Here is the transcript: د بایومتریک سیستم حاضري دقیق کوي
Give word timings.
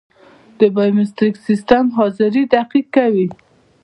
د 0.59 0.61
بایومتریک 0.75 1.35
سیستم 1.47 1.85
حاضري 1.97 2.41
دقیق 2.53 2.85
کوي 2.95 3.27